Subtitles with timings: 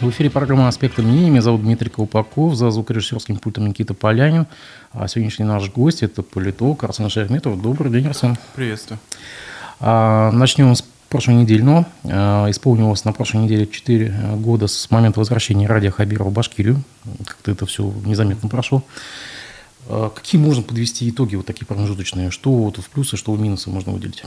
[0.00, 1.28] В эфире программа «Аспекты мнений».
[1.28, 4.46] Меня зовут Дмитрий Колпаков, за звукорежиссерским пультом Никита Полянин.
[4.92, 7.60] А сегодняшний наш гость– это политолог Арсен Шахметов.
[7.60, 8.36] Добрый день, Арсен.
[8.54, 9.00] Приветствую.
[9.80, 11.84] А, начнем с прошлой недельного.
[12.04, 16.80] А, исполнилось на прошлой неделе 4 года с момента возвращения Радия Хабирова в Башкирию.
[17.26, 18.84] Как-то это все незаметно прошло.
[19.88, 22.30] А, какие можно подвести итоги вот такие промежуточные?
[22.30, 24.22] Что вот в плюсы, что в минусы можно выделить?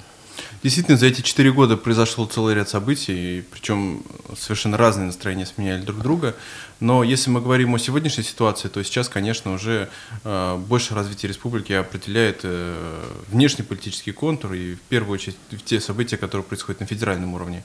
[0.64, 4.04] Действительно, за эти четыре года произошел целый ряд событий, причем
[4.38, 6.36] совершенно разные настроения сменяли друг друга.
[6.80, 9.90] Но если мы говорим о сегодняшней ситуации, то сейчас, конечно, уже
[10.24, 16.18] э, больше развития республики определяет э, внешний политический контур и в первую очередь те события,
[16.18, 17.64] которые происходят на федеральном уровне.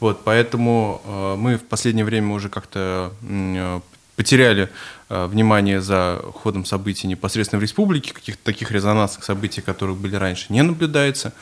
[0.00, 3.80] Вот, поэтому э, мы в последнее время уже как-то э,
[4.18, 4.68] потеряли
[5.08, 10.46] э, внимание за ходом событий непосредственно в республике, каких-то таких резонансных событий, которые были раньше,
[10.48, 11.32] не наблюдается.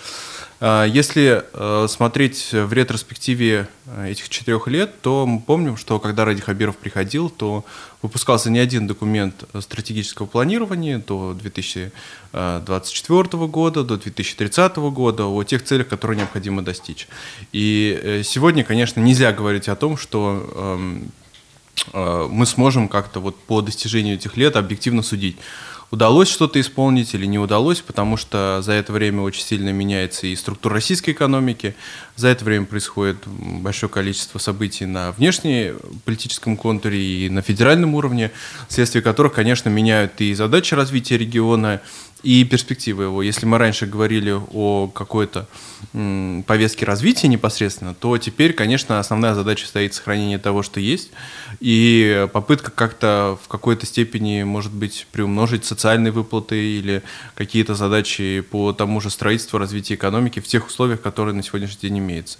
[0.59, 6.25] А, если э, смотреть в ретроспективе э, этих четырех лет, то мы помним, что когда
[6.25, 7.67] Ради Хабиров приходил, то
[8.01, 15.89] выпускался не один документ стратегического планирования до 2024 года, до 2030 года о тех целях,
[15.89, 17.07] которые необходимо достичь.
[17.53, 21.11] И э, сегодня, конечно, нельзя говорить о том, что эм,
[21.93, 25.37] мы сможем как-то вот по достижению этих лет объективно судить
[25.91, 30.37] удалось что-то исполнить или не удалось, потому что за это время очень сильно меняется и
[30.37, 31.75] структура российской экономики,
[32.17, 38.33] за это время происходит большое количество событий на внешнеполитическом контуре и на федеральном уровне,
[38.69, 41.81] вследствие которых, конечно, меняют и задачи развития региона,
[42.23, 43.23] и перспективы его.
[43.23, 45.47] Если мы раньше говорили о какой-то
[45.93, 51.11] повестке развития непосредственно, то теперь, конечно, основная задача стоит сохранение того, что есть,
[51.61, 57.03] и попытка как-то в какой-то степени, может быть, приумножить социальные выплаты или
[57.35, 61.99] какие-то задачи по тому же строительству, развитию экономики в тех условиях, которые на сегодняшний день
[61.99, 62.39] имеются.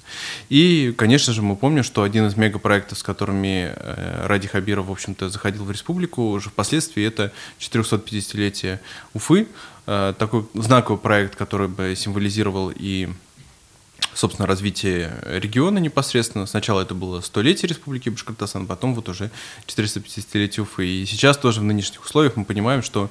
[0.49, 4.93] И, конечно же, мы помним, что один из мегапроектов, с которыми э, Ради Хабиров, в
[4.93, 8.79] общем-то, заходил в республику, уже впоследствии это 450-летие
[9.13, 9.47] Уфы,
[9.87, 13.09] Э, такой знаковый проект, который бы символизировал и
[14.17, 16.47] собственно, развитие региона непосредственно.
[16.47, 19.31] Сначала это было столетие Республики Башкортостан, потом вот уже
[19.67, 20.87] 450-летие Уфы.
[20.87, 23.11] И сейчас тоже в нынешних условиях мы понимаем, что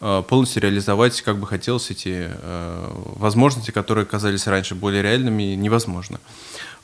[0.00, 6.20] э, полностью реализовать, как бы хотелось, эти э, возможности, которые казались раньше более реальными, невозможно.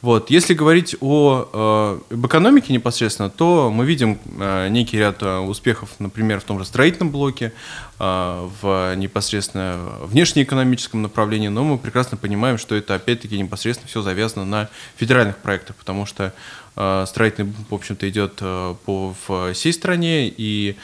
[0.03, 0.31] Вот.
[0.31, 5.91] Если говорить о, э, об экономике непосредственно, то мы видим э, некий ряд э, успехов,
[6.01, 7.53] например, в том же строительном блоке,
[7.99, 14.69] в непосредственно внешнеэкономическом направлении, но мы прекрасно понимаем, что это опять-таки непосредственно все завязано на
[14.97, 16.35] федеральных проектах, потому что
[16.73, 18.43] строительный, в общем-то, идет
[18.85, 19.15] по
[19.53, 20.75] всей стране, и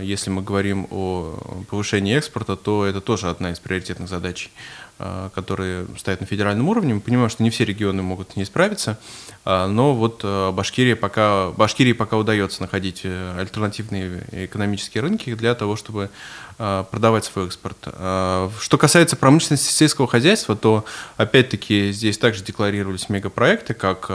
[0.00, 4.50] если мы говорим о повышении экспорта, то это тоже одна из приоритетных задач
[4.91, 4.91] Э,
[5.34, 6.94] которые стоят на федеральном уровне.
[6.94, 8.98] Мы понимаем, что не все регионы могут не справиться,
[9.44, 15.76] э, но вот э, Башкирия пока, Башкирии пока удается находить альтернативные экономические рынки для того,
[15.76, 16.10] чтобы
[16.58, 17.76] продавать свой экспорт.
[17.80, 20.84] Что касается промышленности сельского хозяйства, то
[21.16, 24.08] опять-таки здесь также декларировались мегапроекты, как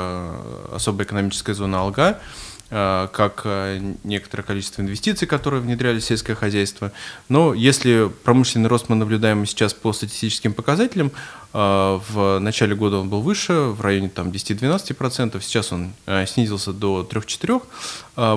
[0.71, 2.21] особая экономическая зона Алга, Э,
[2.69, 6.91] как э, некоторое количество инвестиций, которые внедряли в сельское хозяйство.
[7.29, 11.11] Но если промышленный рост мы наблюдаем сейчас по статистическим показателям,
[11.53, 15.94] э, в начале года он был выше, в районе там, 10-12%, сейчас он
[16.25, 17.61] снизился до 3-4%,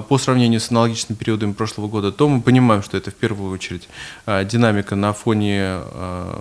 [0.09, 3.89] по сравнению с аналогичным периодами прошлого года, то мы понимаем, что это в первую очередь
[4.27, 5.79] динамика на фоне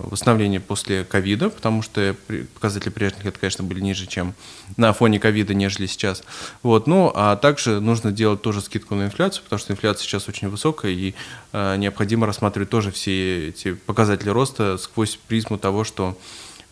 [0.03, 2.17] восстановления после ковида, потому что
[2.53, 4.33] показатели прежних лет, конечно, были ниже, чем
[4.75, 6.22] на фоне ковида, нежели сейчас.
[6.63, 6.85] Вот.
[6.85, 10.91] Ну, а также нужно делать тоже скидку на инфляцию, потому что инфляция сейчас очень высокая,
[10.91, 11.13] и
[11.53, 16.17] э, необходимо рассматривать тоже все эти показатели роста сквозь призму того, что,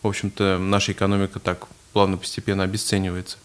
[0.02, 3.38] в общем-то, наша экономика так плавно постепенно обесценивается.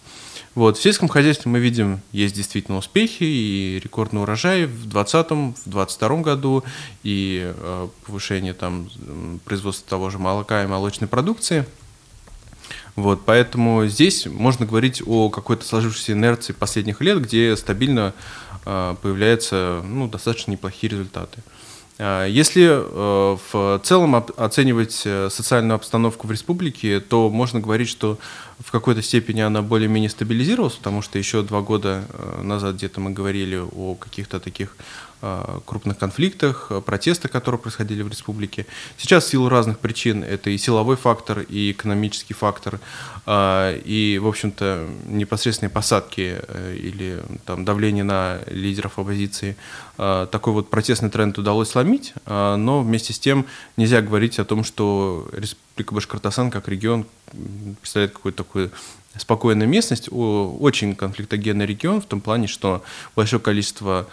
[0.56, 0.78] Вот.
[0.78, 6.18] В сельском хозяйстве мы видим, есть действительно успехи и рекордный урожай в 2020, в 2022
[6.18, 6.64] году,
[7.02, 8.90] и э, повышение там,
[9.46, 11.66] производства того же молока и молочной продукции–
[12.96, 18.14] вот, поэтому здесь можно говорить о какой-то сложившейся инерции последних лет, где стабильно
[18.66, 21.42] э, появляются ну, достаточно неплохие результаты.
[21.98, 28.20] А, если э, в целом оценивать э, социальную обстановку в республике, то можно говорить, что
[28.60, 32.04] в какой-то степени она более-менее стабилизировалась, потому что еще два года
[32.44, 34.76] назад где-то мы говорили о каких-то таких
[35.66, 38.66] крупных конфликтах, протестах, которые происходили в республике.
[38.98, 42.80] Сейчас в силу разных причин это и силовой фактор, и экономический фактор,
[43.28, 46.40] и, в общем-то, непосредственные посадки
[46.76, 49.56] или там, давление на лидеров оппозиции.
[49.96, 53.46] Такой вот протестный тренд удалось сломить, но вместе с тем
[53.78, 57.06] нельзя говорить о том, что Республика Башкортостан как регион
[57.82, 58.72] представляет какую-то такую
[59.18, 62.84] спокойная местность, очень конфликтогенный регион в том плане, что
[63.16, 64.12] большое количество э,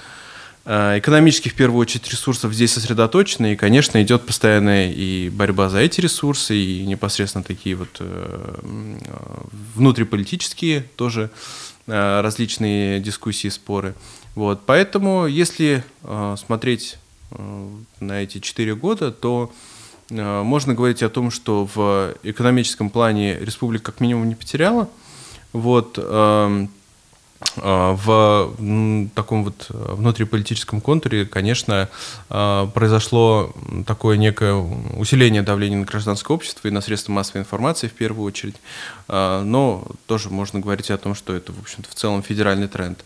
[0.65, 6.01] экономических, в первую очередь, ресурсов здесь сосредоточено, и, конечно, идет постоянная и борьба за эти
[6.01, 8.55] ресурсы, и непосредственно такие вот э,
[9.75, 11.31] внутриполитические тоже
[11.87, 13.95] э, различные дискуссии, споры.
[14.35, 14.63] Вот.
[14.67, 15.83] Поэтому, если
[16.37, 16.99] смотреть
[18.01, 19.53] на эти четыре года, то
[20.11, 24.89] Э, можно говорить о том, что в экономическом плане республика как минимум не потеряла.
[25.53, 26.69] Вот, эм, э,
[27.57, 28.51] в
[29.15, 31.89] таком вот внутриполитическом контуре, конечно,
[32.29, 33.55] э, произошло
[33.87, 38.57] такое некое усиление давления на гражданское общество и на средства массовой информации в первую очередь,
[39.09, 43.03] но тоже можно говорить о том, что это, в общем-то, в целом федеральный тренд.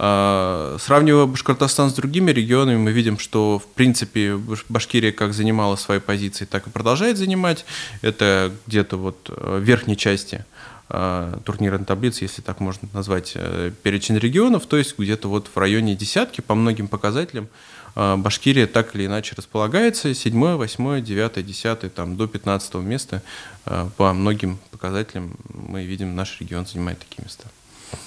[0.00, 4.36] А, сравнивая Башкортостан с другими регионами, мы видим, что в принципе
[4.68, 7.64] Башкирия как занимала свои позиции, так и продолжает занимать.
[8.00, 10.57] Это где-то вот э, в верхней части а,
[10.88, 15.94] турнирной таблицы, если так можно назвать, э, перечень регионов, то есть где-то вот в районе
[15.94, 17.48] десятки по многим показателям
[17.94, 23.22] а, Башкирия так или иначе располагается, 7, 8, 9, 10, там, до 15 места
[23.96, 27.44] по многим показателям мы видим, наш регион занимает такие места.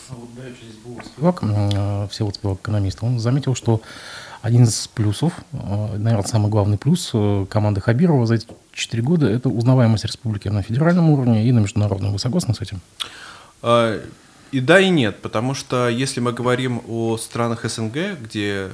[0.09, 3.81] А вот давеча здесь был Спивак, э, Всеволод Спивак, экономист, он заметил, что
[4.41, 9.27] один из плюсов, э, наверное, самый главный плюс э, команды Хабирова за эти четыре года–
[9.29, 12.11] это узнаваемость республики на федеральном уровне и на международном.
[12.11, 12.81] Вы согласны с этим?
[13.61, 14.01] А,
[14.51, 18.69] и да, и нет, потому что если мы говорим о странах СНГ, где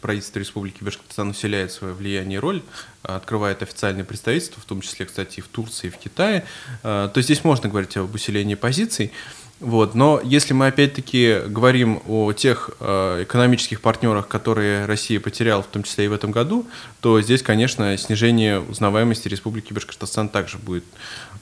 [0.00, 2.62] правительство Республики Башкортостан усиляет свое влияние и роль,
[3.02, 6.44] открывает официальные представительства, в том числе, кстати, и в Турции, и в Китае,
[6.82, 9.12] то здесь можно говорить об усилении позиций.
[9.58, 9.94] Вот.
[9.94, 15.82] Но если мы опять-таки говорим о тех э, экономических партнерах, которые Россия потеряла, в том
[15.82, 16.66] числе и в этом году,
[17.00, 20.84] то здесь, конечно, снижение узнаваемости Республики Башкортостан также будет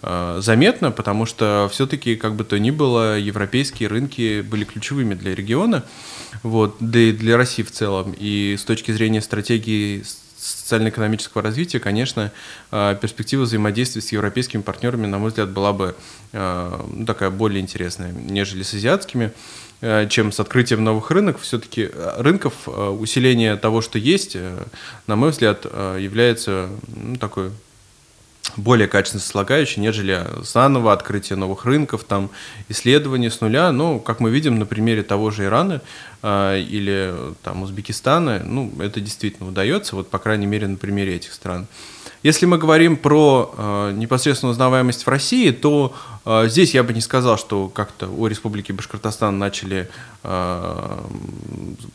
[0.03, 5.35] э, заметно, потому что все-таки, как бы то ни было, европейские рынки были ключевыми для
[5.35, 5.85] региона,
[6.45, 8.15] вот, да и для России в целом.
[8.17, 10.05] И с точки зрения стратегии
[10.45, 12.31] социально-экономического развития, конечно,
[12.71, 15.97] э, перспектива взаимодействия с европейскими партнерами, на мой взгляд, была бы
[16.33, 19.33] э, ну, такая более интересная, нежели с азиатскими
[19.81, 21.43] э, чем с открытием новых рынков.
[21.43, 24.37] Все-таки рынков, усиление того, что есть,
[25.07, 27.51] на мой взгляд, является ну, такой
[28.57, 32.31] более качественно слагающей, нежели заново открытие новых рынков, там,
[32.69, 33.73] исследования с нуля.
[33.73, 35.81] Ну, как мы видим на примере того же Ирана
[36.23, 41.33] э, или там, Узбекистана, ну, это действительно удается, вот, по крайней мере, на примере этих
[41.33, 41.67] стран.
[42.23, 45.95] Если мы говорим про э, непосредственно узнаваемость в России, то
[46.25, 49.91] э, здесь я бы не сказал, что как-то у Республики Башкортостан начали
[50.23, 51.01] э,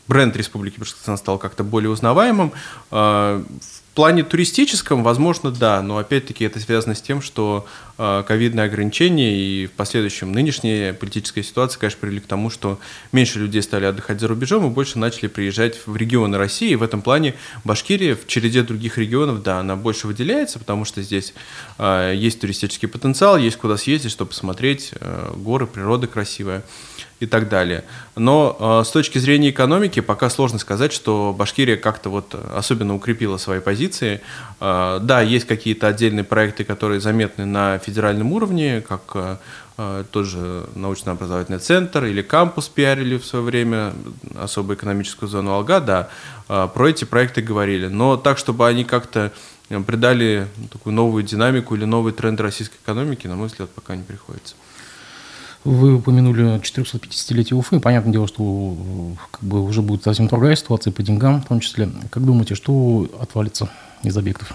[0.06, 2.52] бренд Республики Башкортостан стал как-то более узнаваемым.
[2.92, 7.66] Э, в плане туристическом, возможно, да, но опять-таки это связано с тем, что
[7.98, 12.80] э, ковидные ограничения и в последующем нынешняя политическая ситуация, конечно, привели к тому, что
[13.12, 16.70] меньше людей стали отдыхать за рубежом и больше начали приезжать в регионы России.
[16.70, 21.02] И в этом плане Башкирия в череде других регионов, да, она больше выделяется, потому что
[21.02, 21.34] здесь
[21.76, 26.62] э, есть туристический потенциал, есть куда съездить, чтобы посмотреть э, горы, природа красивая
[27.20, 27.84] и так далее.
[28.16, 33.36] Но э, с точки зрения экономики пока сложно сказать, что Башкирия как-то вот особенно укрепила
[33.36, 34.22] свои позиции.
[34.58, 39.36] Э, да, есть какие-то отдельные проекты, которые заметны на федеральном уровне, как э,
[39.76, 43.92] э тот же научно-образовательный центр или кампус пиарили в свое время,
[44.38, 46.08] особую экономическую зону Алга, да,
[46.48, 47.88] э, про эти проекты говорили.
[47.88, 49.30] Но так, чтобы они как-то
[49.86, 54.56] придали такую новую динамику или новый тренд российской экономики, на мой взгляд, пока не приходится.
[55.64, 57.80] Вы упомянули 450-летие Уфы.
[57.80, 58.76] Понятное дело, что
[59.30, 61.90] как бы уже будет совсем другая ситуация по деньгам в том числе.
[62.10, 63.68] Как думаете, что отвалится
[64.02, 64.54] из объектов?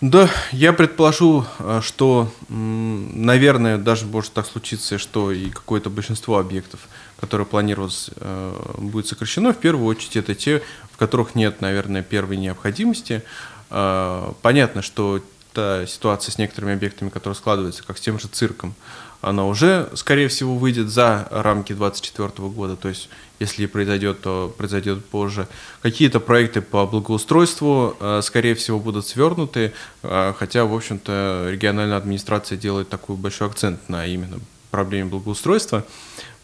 [0.00, 6.80] Да, я предположу, э, что, наверное, даже может так случиться, что и какое-то большинство объектов,
[7.20, 9.52] которые планировалось, э, будет сокращено.
[9.52, 13.22] В первую очередь это те, в которых нет, наверное, первой необходимости.
[13.70, 18.74] Э, понятно, что та ситуация с некоторыми объектами, которые складываются, как с тем же цирком,
[19.22, 25.04] она уже, скорее всего, выйдет за рамки 2024 года, то есть если произойдет, то произойдет
[25.04, 25.48] позже.
[25.80, 32.58] Какие-то проекты по благоустройству, э, скорее всего, будут свернуты, э, хотя, в общем-то, региональная администрация
[32.58, 34.38] делает такой большой акцент на именно
[34.70, 35.84] проблеме благоустройства.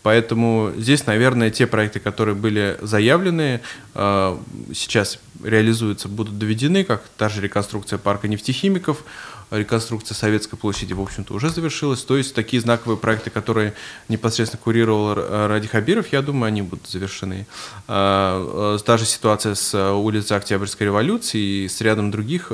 [0.02, 3.60] Поэтому здесь, наверное, те проекты, которые были заявлены,
[3.94, 9.04] сейчас реализуются, будут доведены, как та же реконструкция парка нефтехимиков,
[9.50, 12.02] реконструкция Советской площади, в общем-то, уже завершилась.
[12.02, 13.74] То есть такие знаковые проекты, которые
[14.08, 17.46] непосредственно курировал Ради Хабиров, я думаю, они будут завершены.
[17.86, 22.52] А, а, та же ситуация с улицей Октябрьской революции и с рядом других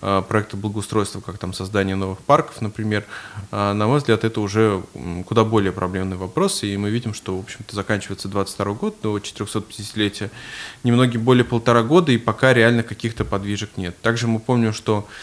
[0.00, 3.04] а, проектов благоустройства, как там создание новых парков, например.
[3.50, 4.82] На мой взгляд, это уже
[5.26, 10.30] куда более проблемный вопрос, и мы видим, что, в общем-то, заканчивается 22 год, до 450-летия,
[10.82, 13.94] немногим более полтора года, и пока реально каких-то подвижек нет.
[14.00, 15.22] Также мы помним, что а,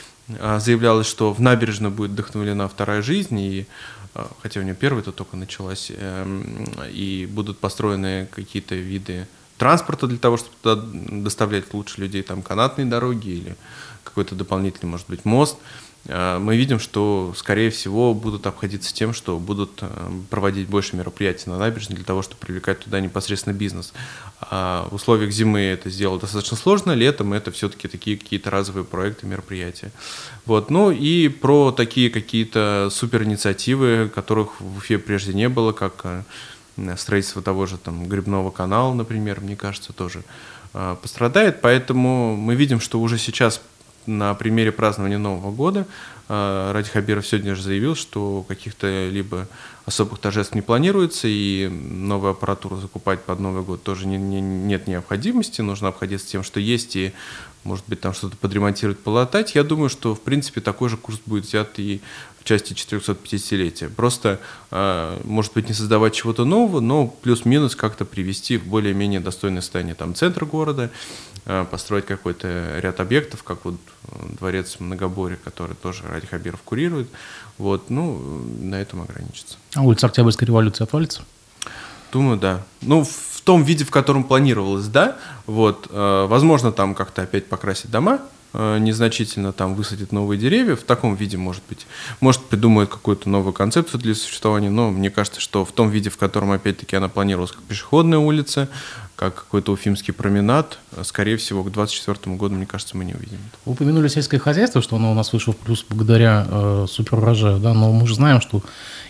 [0.60, 3.68] заявлялось, что в набережной будет вдохновлена вторая жизнь, и
[4.14, 10.18] а, хотя у нее первая-то только началась, эм, и будут построены какие-то виды транспорта для
[10.18, 13.56] того, чтобы туда доставлять лучше людей, там канатные дороги или
[14.04, 15.58] какой-то дополнительный, может быть, мост–
[16.06, 19.88] мы видим, что, скорее всего, будут обходиться тем, что будут э,
[20.30, 23.94] проводить больше мероприятий на набережной для того, чтобы привлекать туда непосредственно бизнес.
[24.40, 29.28] А в условиях зимы это сделать достаточно сложно, летом это все-таки такие какие-то разовые проекты,
[29.28, 29.92] мероприятия.
[30.46, 30.72] Вот.
[30.72, 36.96] Ну и про такие какие-то супер инициативы, которых в Уфе прежде не было, как э,
[36.98, 40.24] строительство того же там грибного канала, например, мне кажется, тоже
[40.72, 41.62] пострадает.
[41.62, 43.60] Поэтому мы видим, что уже сейчас
[44.10, 45.88] на примере празднования Нового года
[46.28, 49.48] э, Ради Хабиров сегодня же заявил, что каких-то либо
[49.86, 54.88] особых торжеств не планируется, и новую аппаратуру закупать под Новый год тоже не, не, нет
[54.88, 57.14] необходимости, нужно обходиться тем, что есть, и,
[57.64, 59.56] может быть, там что-то подремонтировать, полатать.
[59.56, 62.02] Я думаю, что, в принципе, такой же курс будет взят и
[62.40, 63.90] в части 450-летия.
[63.90, 64.40] Просто,
[64.72, 69.96] э, может быть, не создавать чего-то нового, но плюс-минус как-то привести в более-менее достойное состояние
[69.96, 70.90] там центр города,
[71.52, 73.74] Э, построить какой-то ряд объектов, как вот
[74.04, 77.10] э, дворец Многоборья, который тоже Ради Хабиров курирует.
[77.58, 78.20] Вот, ну,
[78.62, 79.58] на этом ограничиться.
[79.74, 81.24] А улица Октябрьской революции отвалится?
[82.12, 82.64] Думаю, да.
[82.82, 85.18] Ну, в том виде, в котором планировалось, да.
[85.48, 88.20] Вот, э, возможно, там как-то опять покрасить дома,
[88.54, 91.88] незначительно там высадить новые деревья, в таком виде, может быть.
[92.20, 96.18] Может, придумают какую-то новую концепцию для существования, но мне кажется, что в том виде, в
[96.18, 98.68] котором, опять-таки, она планировалась как пешеходная улица,
[99.20, 103.38] как какой-то уфимский променад, скорее всего, к 2024 году, мне кажется, мы не увидим.
[103.66, 107.74] Вы упомянули сельское хозяйство, что оно у нас вышло в плюс благодаря э, суперурожаю, да,
[107.74, 108.64] но мы же знаем, что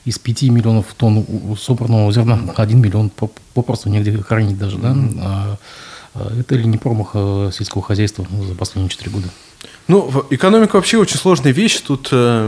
[0.06, 1.24] из 5 миллионов тонн
[1.60, 3.12] собранного зерна 1 миллион
[3.54, 5.60] попросту негде хранить даже, да.
[6.13, 9.28] А, это ли не промах э, сельского хозяйства за последние 4 года?
[9.88, 11.80] Ну, экономика вообще очень сложная вещь.
[11.80, 12.48] Тут э,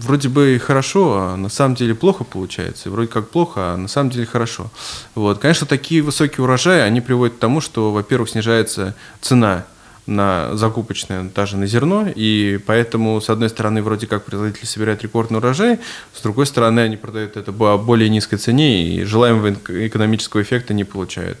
[0.00, 2.90] вроде бы и хорошо, а на самом деле плохо получается.
[2.90, 4.70] вроде как плохо, а на самом деле хорошо.
[5.14, 5.40] Вот.
[5.40, 9.66] Конечно, такие высокие урожаи, они приводят к тому, что, во-первых, снижается цена
[10.06, 15.38] на закупочное, даже на зерно, и поэтому, с одной стороны, вроде как производители собирают рекордный
[15.38, 15.78] урожай,
[16.12, 19.54] с другой стороны, они продают это по более низкой цене, и желаемого
[19.86, 21.38] экономического эффекта не получают.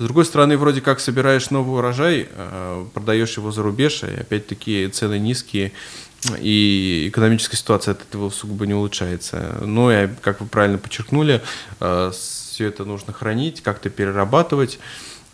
[0.00, 4.88] С другой стороны, вроде как собираешь новый урожай, э, продаешь его за рубеж, и опять-таки
[4.88, 5.72] цены низкие,
[6.38, 9.58] и экономическая ситуация от этого сугубо не улучшается.
[9.60, 11.42] Но, и, как вы правильно подчеркнули,
[11.80, 14.78] э, все это нужно хранить, как-то перерабатывать.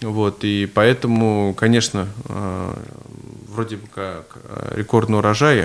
[0.01, 2.75] Вот, и поэтому, конечно, э,
[3.47, 4.37] вроде бы как
[4.75, 5.63] рекордный урожай,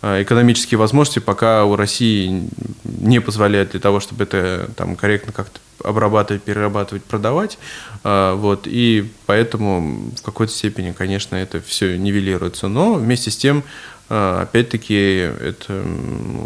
[0.00, 2.48] а экономические возможности пока у России
[2.84, 7.58] не позволяют для того, чтобы это там корректно как-то обрабатывать, перерабатывать, продавать.
[8.04, 12.68] А, вот, и поэтому в какой-то степени, конечно, это все нивелируется.
[12.68, 13.64] Но вместе с тем,
[14.08, 15.82] опять-таки, это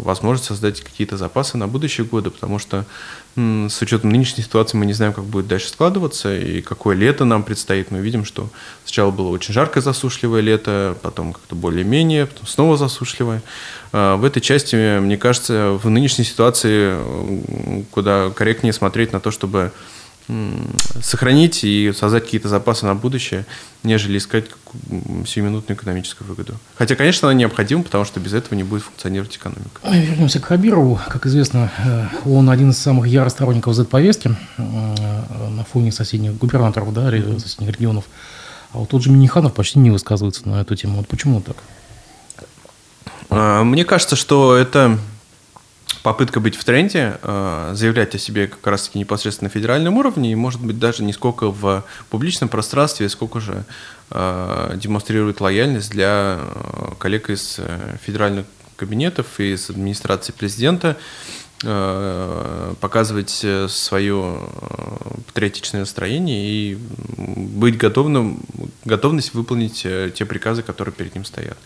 [0.03, 2.85] возможность создать какие-то запасы на будущие годы, потому что
[3.35, 7.43] с учетом нынешней ситуации мы не знаем, как будет дальше складываться и какое лето нам
[7.43, 7.89] предстоит.
[7.89, 8.49] Мы видим, что
[8.83, 13.41] сначала было очень жаркое засушливое лето, потом как-то более-менее, потом снова засушливое.
[13.93, 16.97] А, в этой части, мне кажется, в нынешней ситуации
[17.91, 19.71] куда корректнее смотреть на то, чтобы
[21.01, 23.45] сохранить и создать какие-то запасы на будущее,
[23.83, 24.45] нежели искать
[25.25, 26.55] сиюминутную экономическую выгоду.
[26.75, 29.81] Хотя, конечно, она необходима, потому что без этого не будет функционировать экономика.
[29.83, 30.99] Вернемся к Хабирову.
[31.07, 34.61] Как известно, э, он один из самых ярых сторонников Z-повестки э,
[35.49, 38.05] на фоне соседних губернаторов, да, соседних регионов.
[38.73, 40.97] А вот тот же Миниханов почти не высказывается на эту тему.
[40.97, 41.57] Вот почему так?
[43.29, 44.97] А, мне кажется, что это
[46.03, 50.35] попытка быть в тренде, э, заявлять о себе как раз-таки непосредственно на федеральном уровне, и,
[50.35, 53.63] может быть, даже не сколько в публичном пространстве, сколько же
[54.09, 57.59] э, демонстрирует лояльность для э, коллег из
[58.03, 60.97] федеральных кабинетов и из администрации президента,
[62.81, 64.39] показывать свое
[65.27, 66.77] патриотичное настроение и
[67.17, 68.39] быть готовым
[68.83, 71.59] готовность выполнить те приказы, которые перед ним стоят.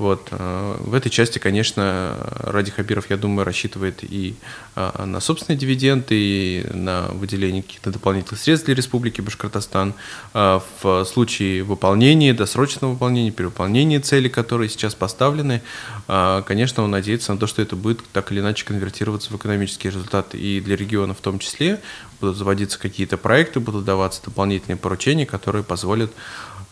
[0.00, 0.28] Вот.
[0.30, 4.34] Э, в этой части, конечно, Ради Хабиров, я думаю, рассчитывает и
[4.74, 9.92] э, на собственные дивиденды, и на выделение каких-то дополнительных средств для Республики Башкортостан.
[10.32, 15.60] Э, в случае выполнения, досрочного выполнения, перевыполнения целей, которые сейчас поставлены,
[16.06, 20.38] конечно, он надеется на то, что это будет так или иначе конвертироваться в экономические результаты
[20.38, 21.78] и для региона в том числе.
[22.20, 26.10] Будут заводиться какие-то проекты, будут даваться дополнительные поручения, которые позволят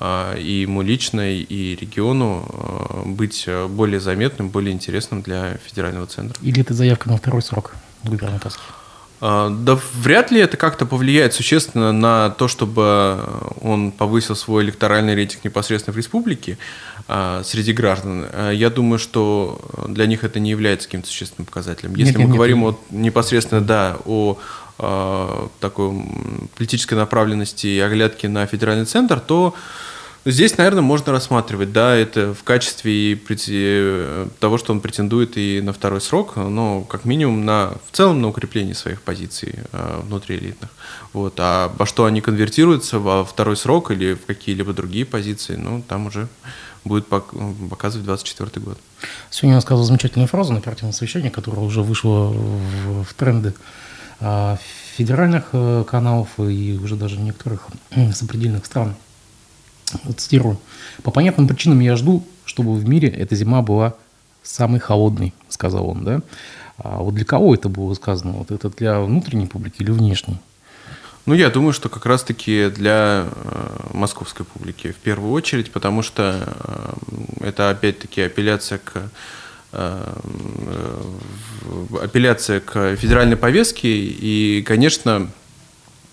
[0.01, 6.39] и ему лично, и региону а, быть а, более заметным, более интересным для федерального центра.
[6.41, 7.75] Или это заявка на второй срок
[8.05, 8.63] губернаторский?
[9.21, 13.19] Да вряд ли это как-то повлияет существенно на то, чтобы
[13.61, 16.57] он повысил свой электоральный рейтинг непосредственно в республике
[17.43, 18.27] среди граждан.
[18.53, 21.97] Я думаю, что для них это не является каким-то существенным показателем.
[21.97, 22.77] Если нет, мы нет, говорим нет.
[22.77, 24.39] О, непосредственно да, о
[25.59, 26.05] такой
[26.57, 29.53] политической направленности и оглядке на федеральный центр, то
[30.31, 35.73] Здесь, наверное, можно рассматривать, да, это в качестве э, того, что он претендует и на
[35.73, 40.71] второй срок, но как минимум на, в целом на укрепление своих позиций э, внутриэлитных.
[41.15, 41.37] Вот.
[41.39, 46.09] А во что они конвертируются, во второй срок или в какие-либо другие позиции, ну, там
[46.09, 46.29] уже
[46.85, 48.79] будет показывать 24 год.
[49.31, 53.55] Сегодня я сказал замечательную фразу на оперативном совещании, которая уже вышла в, в тренды
[54.21, 54.59] а,
[54.95, 57.69] федеральных э, каналов и уже даже некоторых
[58.13, 58.95] сопредельных стран–
[60.17, 60.59] Цитирую.
[61.03, 63.95] «По понятным причинам я жду, чтобы в мире эта зима была
[64.43, 66.23] самой холодной», сказал он, да?
[66.79, 68.33] А вот для кого это было сказано?
[68.33, 70.39] Вот это для внутренней публики или внешней?
[71.27, 76.49] Ну, я думаю, что как раз-таки для э, московской публики в первую очередь, потому что
[77.41, 79.11] э, это опять-таки апелляция к
[79.73, 80.15] э,
[82.01, 85.48] апелляция к федеральной повестке, и, конечно, э,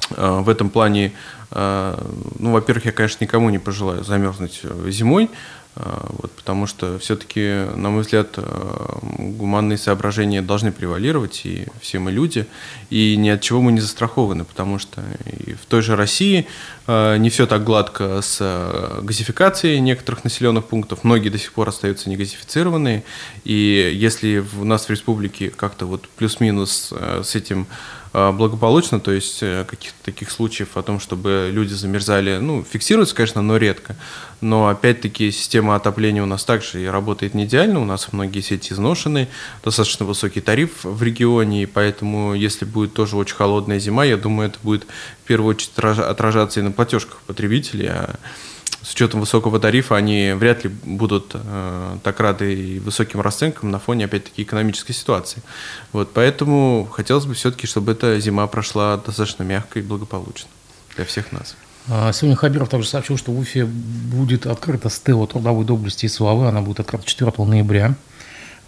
[0.09, 1.13] в этом плане
[1.51, 1.97] а,
[2.37, 5.29] ну, во-первых, я, конечно, никому не пожелаю замерзнуть э, зимой,
[5.75, 12.11] вот, потому что все-таки, на мой взгляд, э, гуманные соображения должны превалировать, и все мы
[12.11, 12.45] люди,
[12.89, 16.47] и ни от чего мы не застрахованы, потому что и в той же России
[16.87, 22.09] э, не все так гладко с газификацией некоторых населенных пунктов, многие до сих пор остаются
[22.09, 23.03] негазифицированные,
[23.43, 27.67] и если у нас в республике как-то вот плюс-минус с этим
[28.31, 33.41] благополучно, то есть э, каких-то таких случаев о том, чтобы люди замерзали, ну, фиксируется, конечно,
[33.41, 33.97] но редко.
[34.39, 38.71] Но опять-таки система отопления у нас также и работает не идеально, у нас многие сети
[38.71, 39.27] изношены,
[39.63, 44.49] достаточно высокий тариф в регионе, и поэтому, если будет тоже очень холодная зима, я думаю,
[44.49, 44.85] это будет
[45.23, 48.15] в первую очередь отражаться и на платежках потребителей, а
[48.85, 53.79] с учетом высокого тарифа они вряд ли будут э, так рады и высоким расценкам на
[53.79, 55.41] фоне, опять-таки, экономической ситуации.
[55.91, 60.49] Вот, поэтому хотелось бы все-таки, чтобы эта зима прошла достаточно мягко и благополучно
[60.95, 61.55] для всех нас.
[61.87, 66.47] А, сегодня Хабиров также сообщил, что в Уфе будет открыта стела трудовой доблести и славы.
[66.47, 67.95] Она будет открыта 4 ноября.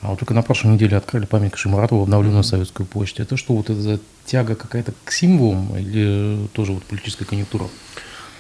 [0.01, 3.21] А вот только на прошлой неделе открыли памятник Шимаратову, обновленную Советскую почту.
[3.21, 7.65] Это что, вот эта тяга какая-то к символам или тоже вот политическая конъюнктура?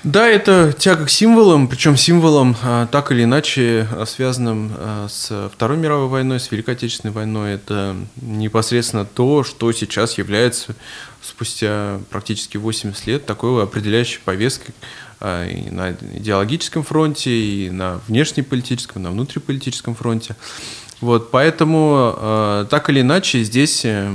[0.07, 5.49] Да, это тяга к символам, причем символам а, так или иначе а, связанным а, с
[5.53, 7.55] Второй мировой войной, с Великой Отечественной войной.
[7.55, 10.75] Это непосредственно то, что сейчас является
[11.21, 14.73] спустя практически 80 лет такой определяющей повесткой
[15.19, 20.37] и на идеологическом фронте, и на внешнеполитическом, и на внутриполитическом фронте.
[20.99, 24.11] Вот, поэтому э, так или иначе здесь, э,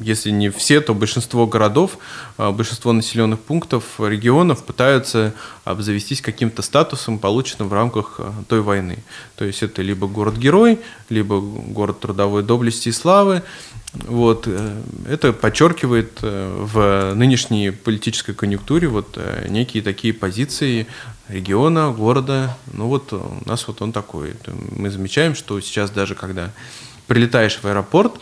[0.00, 1.98] если не все, то большинство городов,
[2.38, 9.04] э, большинство населенных пунктов, регионов пытаются обзавестись каким-то статусом, полученным в рамках э, той войны.
[9.36, 13.42] То есть это либо город-герой, либо город трудовой доблести и славы.
[14.04, 20.86] Вот, э, это подчеркивает э, в нынешней политической конъюнктуре вот э, некие такие позиции
[21.28, 22.56] региона, города.
[22.72, 24.34] Ну вот у нас вот он такой.
[24.76, 26.52] Мы замечаем, что сейчас даже когда
[27.06, 28.14] прилетаешь в аэропорт,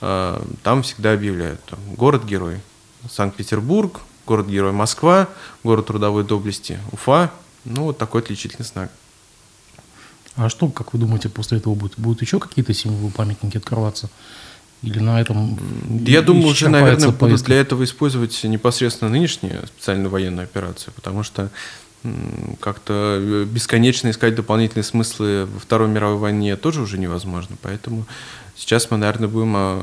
[0.00, 1.60] там всегда объявляют
[1.96, 2.60] город-герой.
[3.08, 5.28] Санкт-Петербург, город-герой Москва,
[5.62, 7.30] город трудовой доблести Уфа.
[7.64, 8.90] Ну вот такой отличительный знак.
[10.34, 11.98] А что, как вы думаете, после этого будет?
[11.98, 14.10] Будут еще какие-то символы памятники открываться?
[14.82, 15.58] Или на этом
[16.04, 17.24] Я думаю, уже, наверное, повестка?
[17.24, 21.50] будут для этого использовать непосредственно нынешние специальные военные операции, потому что
[22.58, 27.56] как-то э, бесконечно искать дополнительные смыслы во Второй мировой войне тоже уже невозможно.
[27.62, 28.06] Поэтому
[28.56, 29.78] сейчас мы, наверное, будем, а,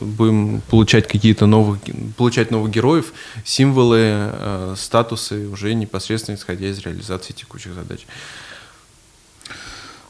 [0.00, 1.78] будем получать какие-то новые,
[2.16, 3.12] получать новых героев,
[3.44, 8.06] символы, э, статусы уже непосредственно исходя из реализации текущих задач.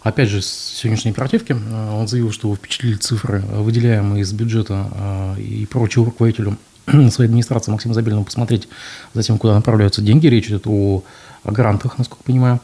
[0.07, 5.35] Опять же, с сегодняшней оперативки э, он заявил, что его впечатлили цифры, выделяемые из бюджета
[5.37, 8.69] и поручил руководителю своей администрации Максиму Забельному посмотреть
[9.15, 10.29] за тем, куда направляются деньги.
[10.29, 11.03] Речь идет о,
[11.43, 12.61] о грантах, насколько понимаю.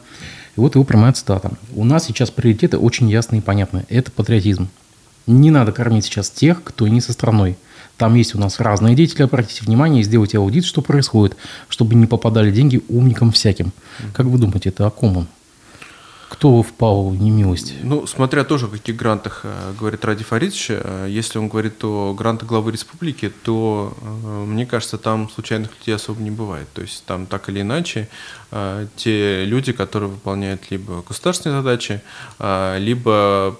[0.55, 1.51] И вот его прямая цитата.
[1.75, 3.85] «У нас сейчас приоритеты очень ясные и понятные.
[3.89, 4.69] Это патриотизм.
[5.27, 7.57] Не надо кормить сейчас тех, кто не со страной.
[7.97, 11.35] Там есть у нас разные деятели, обратите внимание и сделайте аудит, что происходит,
[11.67, 13.73] чтобы не попадали деньги умникам всяким.
[14.13, 15.27] Как вы думаете, это о ком он?
[16.33, 17.75] Кто впал в немилость?
[17.83, 20.67] Ну, смотря тоже о каких грантах э, говорит Ради Фаридович.
[20.71, 25.93] Э, если он говорит о грантах главы республики, то, э, мне кажется, там случайных людей
[25.93, 26.67] особо не бывает.
[26.73, 28.09] То есть там так или иначе
[28.95, 32.01] те люди, которые выполняют либо государственные задачи,
[32.77, 33.57] либо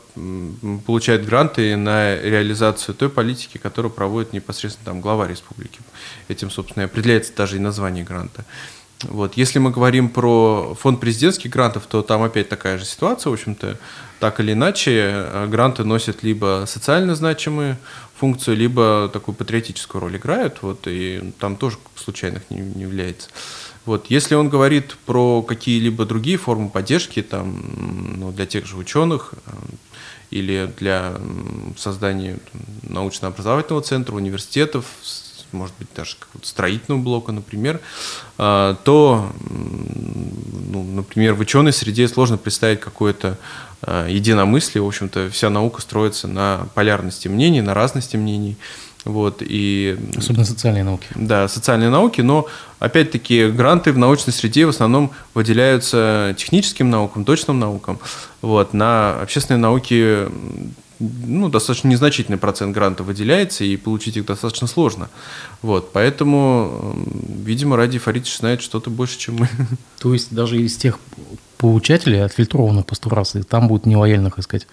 [0.86, 5.80] получают гранты на реализацию той политики, которую проводит непосредственно там глава республики.
[6.28, 8.46] Этим, собственно, и определяется даже и название гранта.
[9.04, 9.36] Вот.
[9.36, 13.78] Если мы говорим про фонд президентских грантов, то там опять такая же ситуация, в общем-то,
[14.20, 17.78] так или иначе, э, гранты носят либо социально значимую
[18.16, 23.30] функцию, либо такую патриотическую роль играют, вот, и там тоже случайных не, не является.
[23.86, 24.06] Вот.
[24.08, 27.62] Если он говорит про какие-либо другие формы поддержки там,
[28.18, 29.52] ну, для тех же ученых э,
[30.32, 31.16] или для
[31.78, 32.38] создания
[32.84, 34.86] научно-образовательного центра, университетов,
[35.54, 37.80] может быть, даже какого-то строительного блока, например,
[38.38, 39.32] а, то,
[40.70, 43.38] ну, например, в ученой среде сложно представить какое-то
[43.82, 44.84] а, единомыслие.
[44.84, 48.58] В общем-то, вся наука строится на полярности мнений, на разности мнений.
[49.06, 51.08] Вот, и, Особенно социальные науки.
[51.16, 52.48] Да, социальные науки, но
[52.80, 58.00] опять-таки гранты в научной среде в основном выделяются техническим наукам, точным наукам.
[58.42, 60.30] Вот, на общественные науки
[61.00, 65.10] ну, достаточно незначительный процент грантов выделяется, и получить их достаточно сложно.
[65.62, 66.96] Вот, поэтому,
[67.28, 69.50] видимо, Ради Фаридович знает что-то больше, чем мы.
[70.00, 71.00] То есть даже из тех
[71.58, 73.10] получателей, отфильтрованных по сто
[73.48, 74.68] там будут нелояльных искать?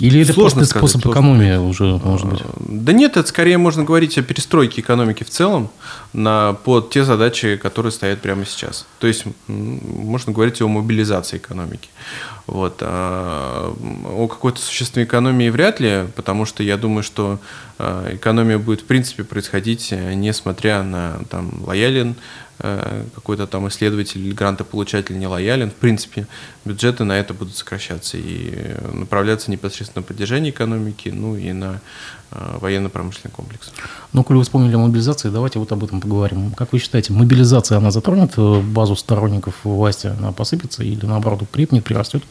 [0.00, 1.60] Или это сложно просто сказать, способ экономии сказать.
[1.60, 2.40] уже, может быть?
[2.58, 5.70] Да нет, это скорее можно говорить о перестройке экономики в целом
[6.12, 8.86] на, под те задачи, которые стоят прямо сейчас.
[8.98, 11.90] То есть можно говорить о мобилизации экономики.
[12.50, 12.78] Вот.
[12.80, 13.72] А
[14.04, 17.38] о какой-то существенной экономии вряд ли, потому что я думаю, что
[17.78, 22.16] а, экономия будет в принципе происходить, несмотря на там, лоялен
[22.62, 26.26] Э, какой-то там исследователь или грантополучатель не лоялен, в принципе,
[26.66, 31.78] бюджеты на это будут сокращаться и направляться непосредственно на поддержание экономики, ну и на э,
[32.30, 33.72] военно-промышленный комплекс.
[34.12, 36.52] Ну, коли вы вспомнили о мобилизации, давайте вот об этом поговорим.
[36.52, 41.84] Как вы считаете, мобилизация, она затронет э, базу сторонников власти, она посыпется или наоборот крепнет,
[41.84, 42.22] прирастет?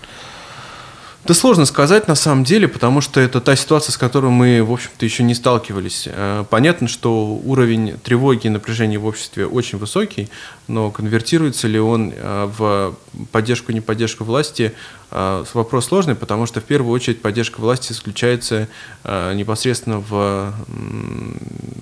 [1.25, 4.71] Да сложно сказать на самом деле, потому что это та ситуация, с которой мы, в
[4.71, 6.07] общем-то, еще не сталкивались.
[6.07, 10.29] Э, понятно, что уровень тревоги и напряжения в обществе очень высокий,
[10.67, 12.95] но конвертируется ли он э, в
[13.31, 18.67] поддержку не поддержку власти, э, вопрос сложный, потому что в первую очередь поддержка власти исключается
[19.03, 20.53] непосредственно в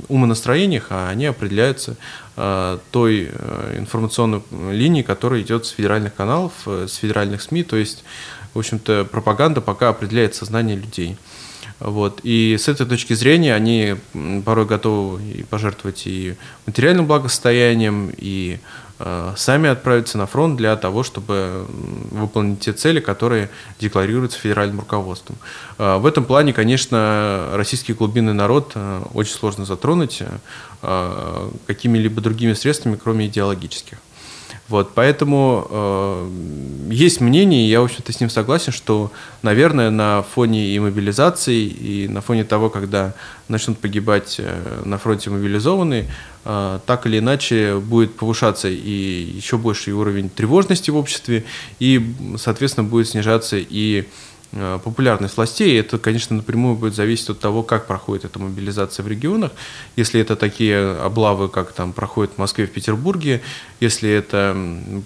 [0.07, 1.95] умонастроениях, а они определяются
[2.35, 3.31] той
[3.75, 8.03] информационной линией, которая идет с федеральных каналов, с федеральных СМИ, то есть
[8.53, 11.17] в общем-то, пропаганда пока определяет сознание людей.
[11.79, 12.21] Вот.
[12.23, 13.95] И с этой точки зрения они
[14.45, 16.35] порой готовы и пожертвовать и
[16.65, 18.59] материальным благосостоянием, и
[18.99, 21.67] э, сами отправиться на фронт для того, чтобы
[22.11, 25.37] выполнить те цели, которые декларируются федеральным руководством.
[25.77, 30.23] Э, в этом плане, конечно, российский глубинный народ э, очень сложно затронуть
[30.81, 33.99] э, какими-либо другими средствами, кроме идеологических.
[34.69, 36.29] Вот, поэтому э,
[36.91, 41.63] есть мнение, и я, в общем-то, с ним согласен, что, наверное, на фоне и мобилизации,
[41.63, 43.13] и на фоне того, когда
[43.47, 46.07] начнут погибать э, на фронте мобилизованные,
[46.43, 51.45] э, так или иначе будет повышаться и еще больший уровень тревожности в обществе,
[51.79, 54.05] и, соответственно, будет снижаться и
[54.51, 55.79] популярность властей.
[55.79, 59.51] Это, конечно, напрямую будет зависеть от того, как проходит эта мобилизация в регионах.
[59.95, 63.41] Если это такие облавы, как там проходит в Москве, в Петербурге,
[63.79, 64.55] если это,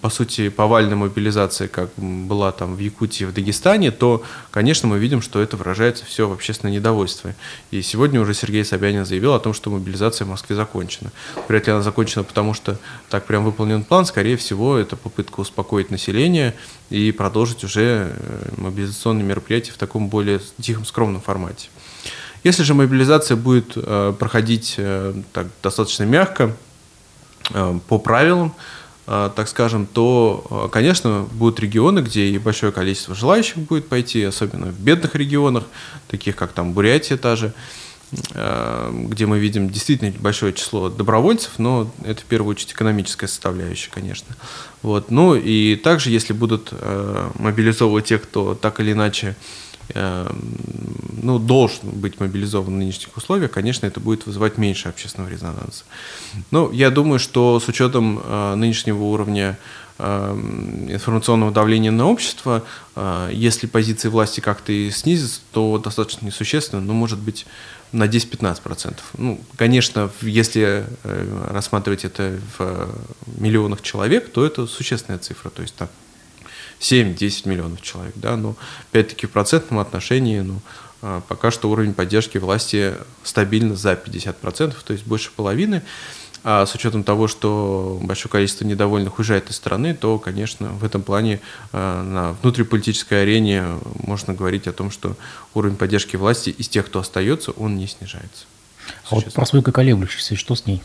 [0.01, 5.21] по сути, повальная мобилизация, как была там в Якутии, в Дагестане, то, конечно, мы видим,
[5.21, 7.34] что это выражается все в общественное недовольство.
[7.71, 11.12] И сегодня уже Сергей Собянин заявил о том, что мобилизация в Москве закончена.
[11.47, 12.77] Вряд ли она закончена, потому что
[13.10, 14.06] так прям выполнен план.
[14.06, 16.56] Скорее всего, это попытка успокоить население
[16.89, 18.51] и продолжить уже э,
[19.32, 21.70] мероприятия в таком более тихом, скромном формате.
[22.44, 26.56] Если же мобилизация будет э, проходить э, так, достаточно мягко,
[27.88, 28.54] по правилам,
[29.06, 34.80] так скажем, то, конечно, будут регионы, где и большое количество желающих будет пойти, особенно в
[34.80, 35.65] бедных регионах,
[36.08, 37.58] таких как там Бурятия та же, Э,
[38.12, 44.36] где мы видим действительно большое число добровольцев, но это в первую очередь экономическая составляющая, конечно.
[44.82, 45.12] Вот.
[45.12, 49.36] Ну и также, если будут э, мобилизовывать тех, кто так или иначе
[49.93, 55.84] ну, должен быть мобилизован в нынешних условиях, конечно, это будет вызывать меньше общественного резонанса.
[56.50, 58.21] Но я думаю, что с учетом
[58.58, 59.58] нынешнего уровня
[60.00, 62.63] информационного давления на общество,
[63.32, 67.45] если позиции власти как-то и снизятся, то достаточно несущественно, но, может быть,
[67.91, 68.95] на 10-15%.
[69.17, 72.89] Ну, конечно, если э, рассматривать это в
[73.38, 75.89] миллионах человек, то это существенная цифра, то есть там
[76.80, 78.56] 7-10 миллионов человек, да, но
[78.89, 80.62] опять-таки в процентном отношении, ну,
[81.01, 85.84] а, пока что уровень поддержки власти стабильно за 50%, то есть больше половины.
[86.43, 91.04] А с учетом того, что большое количество недовольных уезжает из страны, то, конечно, в этом
[91.04, 91.39] плане
[91.71, 93.65] э, на внутриполитической арене
[94.04, 95.15] можно говорить о том, что
[95.54, 98.45] уровень поддержки власти из тех, кто остается, он не снижается.
[99.10, 100.82] А вот прослойка колеблющихся, что с ней?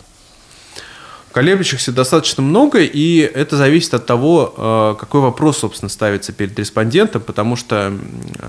[1.32, 7.22] Колеблющихся достаточно много, и это зависит от того, э, какой вопрос, собственно, ставится перед респондентом,
[7.22, 7.98] потому что,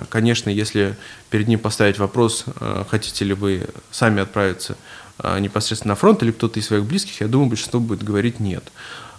[0.10, 0.98] конечно, если
[1.30, 4.76] перед ним поставить вопрос, э, хотите ли вы сами отправиться
[5.39, 8.63] непосредственно на фронт или кто-то из своих близких, я думаю, большинство будет говорить нет.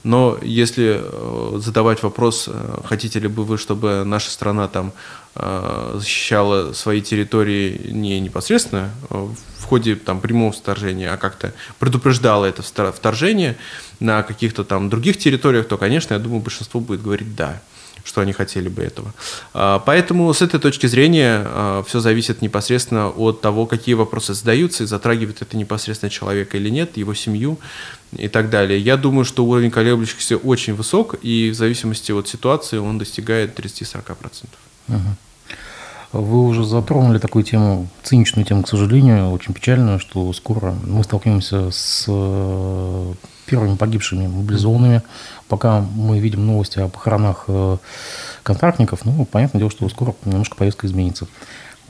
[0.05, 4.93] Но если э, задавать вопрос, э, хотите ли бы вы, чтобы наша страна там
[5.35, 12.63] э, защищала свои территории не непосредственно в ходе там прямого вторжения, а как-то предупреждала это
[12.63, 13.57] вторжение
[14.01, 17.61] на каких-то там других территориях, то, конечно, я думаю, большинство будет говорить «да»
[18.09, 19.13] что они хотели бы этого.
[19.53, 24.85] А, поэтому с этой точки зрения а, все зависит непосредственно от того, какие вопросы задаются
[24.85, 27.59] и затрагивает это непосредственно человека или нет, его семью
[28.13, 28.81] и так далее.
[28.81, 34.47] Я думаю, что уровень колеблющихся очень высок, и в зависимости от ситуации он достигает 30-40%.
[34.89, 34.99] Угу.
[36.13, 41.71] Вы уже затронули такую тему, циничную тему, к сожалению, очень печальную, что скоро мы столкнемся
[41.71, 43.13] с э,
[43.45, 45.03] первыми погибшими мобилизованными.
[45.49, 47.77] Пока мы видим новости о похоронах э,
[48.43, 51.27] контрактников, ну, понятное дело, что скоро немножко повестка изменится.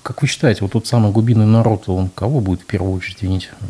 [0.03, 3.51] Как вы считаете, вот тот самый глубинный народ, он кого будет в первую очередь винить
[3.61, 3.67] э,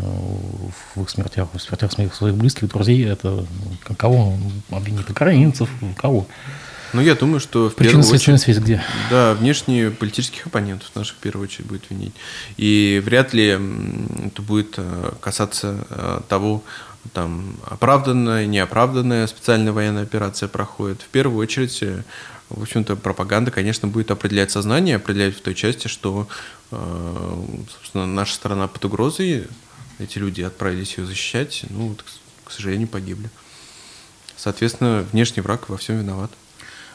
[0.94, 3.04] в их смертях, в смертях своих близких, друзей?
[3.06, 3.44] Это
[3.96, 4.38] кого он
[4.70, 5.08] обвинит?
[5.10, 5.70] Украинцев?
[5.96, 6.26] Кого?
[6.92, 8.40] Ну, я думаю, что в Причина первую очередь...
[8.40, 8.82] связь где?
[9.10, 12.14] Да, внешние политических оппонентов наших в первую очередь будет винить.
[12.56, 16.62] И вряд ли это будет э, касаться э, того,
[17.12, 21.02] там оправданная, неоправданная специальная военная операция проходит.
[21.02, 22.02] В первую очередь, э,
[22.48, 26.26] в общем-то, пропаганда, конечно, будет определять сознание, определять в той части, что,
[26.70, 29.46] собственно, наша страна под угрозой,
[29.98, 31.94] эти люди отправились ее защищать, ну,
[32.44, 33.28] к сожалению, погибли.
[34.38, 36.30] Соответственно, внешний враг во всем виноват.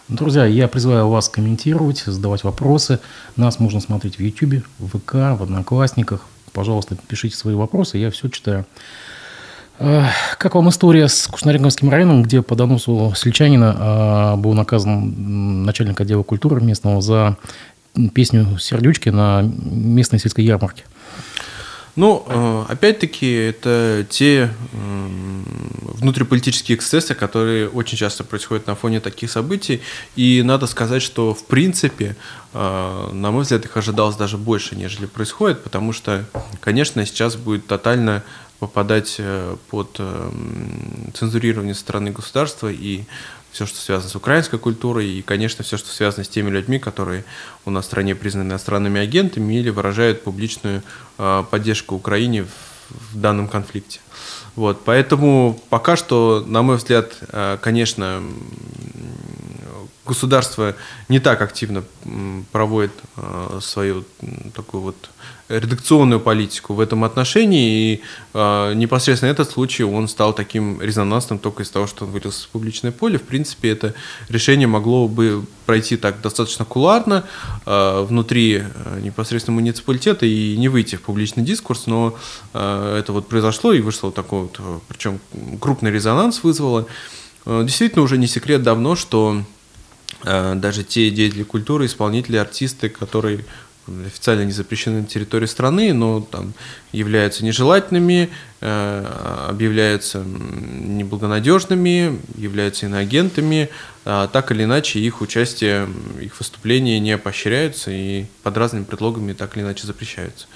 [0.09, 2.99] Друзья, я призываю вас комментировать, задавать вопросы.
[3.37, 6.25] Нас можно смотреть в YouTube, в ВК, в Одноклассниках.
[6.51, 8.65] Пожалуйста, пишите свои вопросы, я все читаю.
[9.77, 16.21] Как вам история с Кушнаренковским районом, где по доносу Сличанина а, был наказан начальник отдела
[16.23, 17.37] культуры местного за
[18.13, 20.83] песню «Сердючки» на местной сельской ярмарке?
[21.95, 29.81] Ну, э, опять-таки, это те внутриполитические эксцессы, которые очень часто происходят на фоне таких событий.
[30.15, 32.15] И надо сказать, что, в принципе,
[32.53, 36.25] э, на мой взгляд, их ожидалось даже больше, нежели происходит, потому что,
[36.59, 38.23] конечно, сейчас будет тотально
[38.59, 39.99] попадать э, под
[41.13, 43.03] цензурирование стороны государства и
[43.53, 47.23] все, что связано с украинской культурой, и, конечно, все, что связано с теми людьми, которые
[47.65, 50.81] у нас в стране признаны иностранными агентами или выражают публичную
[51.19, 53.99] э, поддержку Украине в, в данном конфликте.
[54.55, 58.23] Вот, поэтому пока что, на мой взгляд, э, конечно,
[60.05, 60.75] государство
[61.07, 61.83] не так активно
[62.51, 64.03] проводит э, свою
[64.53, 65.09] такую вот
[65.49, 68.01] редакционную политику в этом отношении, и
[68.33, 72.49] э, непосредственно этот случай, он стал таким резонансным только из того, что он вылился в
[72.49, 73.17] публичное поле.
[73.17, 73.93] В принципе, это
[74.29, 77.25] решение могло бы пройти так достаточно куларно
[77.65, 78.63] э, внутри
[79.01, 82.17] непосредственно муниципалитета и не выйти в публичный дискурс, но
[82.53, 85.19] это вот произошло и вышло такой вот, причем
[85.59, 86.87] крупный резонанс вызвало.
[87.45, 89.43] Действительно, уже не секрет давно, что
[90.23, 93.45] даже те деятели культуры, исполнители, артисты, которые
[94.05, 96.53] официально не запрещены на территории страны, но там
[96.91, 98.29] являются нежелательными,
[98.61, 103.69] э, объявляются неблагонадежными, являются иноагентами,
[104.05, 105.87] а так или иначе их участие,
[106.21, 110.47] их выступления не поощряются и под разными предлогами так или иначе запрещаются.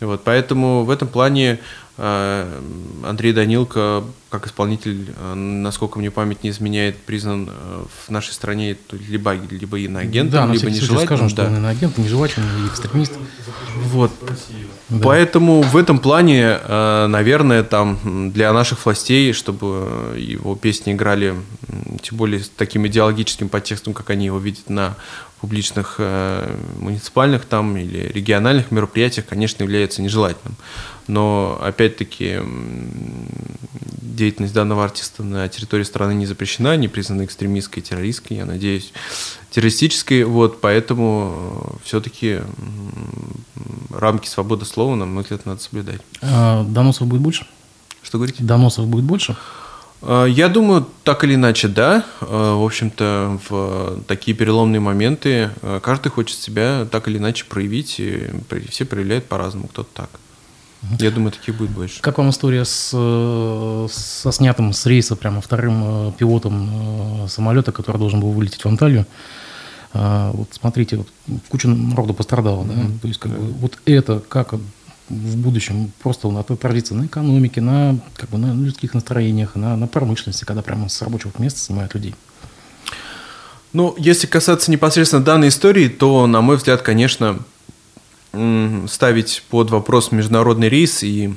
[0.00, 1.60] Вот, поэтому в этом плане
[1.91, 8.32] Э, Андрей Данилко, как исполнитель, э, насколько мне память не изменяет, признан э, в нашей
[8.32, 8.78] стране
[9.08, 11.06] либо, либо иноагентом, да, либо нежелательным.
[11.06, 13.12] скажем, что он иноагент, нежелательный и экстремист.
[13.76, 14.10] Вот.
[14.88, 15.00] Да.
[15.02, 21.34] Поэтому в этом плане, наверное, там для наших властей, чтобы его песни играли,
[22.02, 24.96] тем более с таким идеологическим подтекстом, как они его видят на
[25.42, 30.54] публичных э, муниципальных там или региональных мероприятиях, конечно, является нежелательным.
[31.08, 32.40] Но, опять-таки,
[34.00, 38.92] деятельность данного артиста на территории страны не запрещена, не признана экстремистской, террористской, я надеюсь,
[39.50, 40.24] террористической.
[40.24, 42.40] Вот, поэтому э, все-таки
[43.90, 46.00] рамки свободы слова, на мой взгляд, надо соблюдать.
[46.20, 47.46] А доносов будет больше?
[48.02, 48.42] Что говорите?
[48.42, 49.36] Доносов будет больше?
[50.02, 52.04] А, я думаю, так или иначе, да.
[52.20, 57.96] А, в общем-то, в такие переломные моменты а, каждый хочет себя так или иначе проявить,
[57.98, 58.30] и
[58.68, 60.10] все проявляют по-разному, кто-то так.
[60.98, 62.00] Я думаю, таких будет больше.
[62.00, 67.98] Как вам история с, со снятым с рейса прямо вторым э, пилотом э, самолета, который
[67.98, 69.06] должен был вылететь в Анталию?
[69.94, 71.08] Вот смотрите, вот
[71.50, 72.72] куча народу пострадала, да?
[72.72, 72.98] Mm-hmm.
[73.02, 74.54] То есть, как бы, вот это как
[75.12, 80.44] в будущем просто отразится на экономике, на, как бы, на людских настроениях, на, на промышленности,
[80.44, 82.14] когда прямо с рабочих мест снимают людей?
[83.72, 87.38] Ну, если касаться непосредственно данной истории, то, на мой взгляд, конечно,
[88.88, 91.34] ставить под вопрос международный рейс и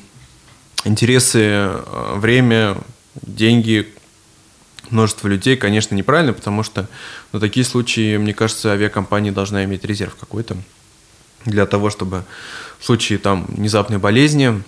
[0.85, 2.77] интересы, э, время,
[3.21, 3.93] деньги
[4.89, 6.87] множество людей, конечно, неправильно, потому что
[7.31, 10.57] на такие случаи, мне кажется, авиакомпания должна иметь резерв какой-то
[11.45, 12.23] для того, чтобы
[12.79, 14.63] в случае там внезапной болезни,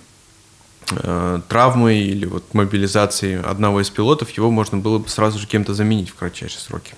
[0.91, 5.73] э, травмы или вот мобилизации одного из пилотов, его можно было бы сразу же кем-то
[5.73, 6.95] заменить в кратчайшие сроки.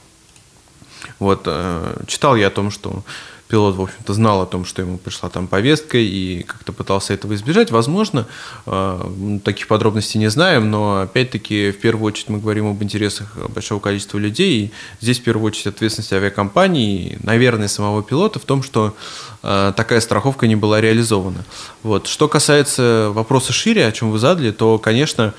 [1.19, 3.03] Вот, э, читал я о том, что
[3.49, 7.33] пилот, в общем-то, знал о том, что ему пришла там повестка и как-то пытался этого
[7.33, 7.71] избежать.
[7.71, 8.27] Возможно,
[8.67, 13.79] э, таких подробностей не знаем, но опять-таки в первую очередь мы говорим об интересах большого
[13.79, 14.65] количества людей.
[14.65, 18.95] И здесь в первую очередь ответственность авиакомпании, наверное, самого пилота в том, что
[19.41, 21.43] э, такая страховка не была реализована.
[21.81, 22.05] Вот.
[22.05, 25.33] Что касается вопроса шире, о чем вы задали, то, конечно, а,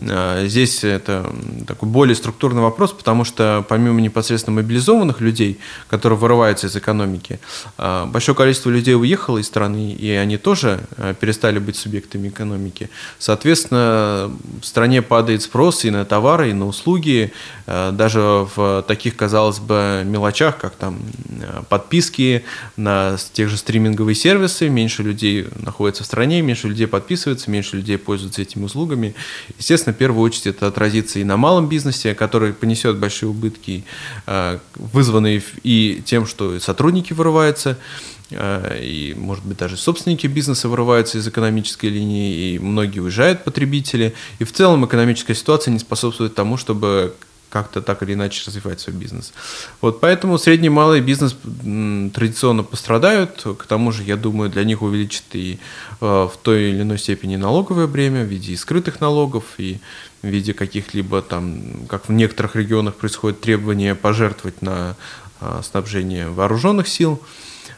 [0.00, 1.32] здесь это
[1.66, 7.40] такой более структурный вопрос, потому что помимо непосредственно мобилизованных людей, которые вырываются из экономики,
[7.76, 12.90] а, большое количество людей уехало из страны, и они тоже а, перестали быть субъектами экономики.
[13.18, 17.32] Соответственно, в стране падает спрос и на товары, и на услуги,
[17.66, 20.98] даже в таких, казалось бы, мелочах, как там
[21.68, 22.44] подписки
[22.76, 27.98] на тех же стриминговые сервисы, меньше людей находится в стране, меньше людей подписывается, меньше людей
[27.98, 29.14] пользуются этими услугами.
[29.58, 33.86] Естественно, Естественно, в первую очередь это отразится и на малом бизнесе, который понесет большие убытки,
[34.26, 37.78] а, вызванные и тем, что сотрудники вырываются,
[38.30, 44.12] а, и, может быть, даже собственники бизнеса вырываются из экономической линии, и многие уезжают потребители.
[44.38, 47.14] И в целом экономическая ситуация не способствует тому, чтобы
[47.50, 49.32] как-то так или иначе развивать свой бизнес.
[49.80, 51.36] Вот поэтому средний и малый бизнес
[52.14, 53.44] традиционно пострадают.
[53.58, 55.58] К тому же, я думаю, для них увеличит и
[56.00, 59.80] э, в той или иной степени налоговое бремя в виде скрытых налогов и
[60.22, 64.96] в виде каких-либо там, как в некоторых регионах происходит требование пожертвовать на
[65.40, 67.20] э, снабжение вооруженных сил.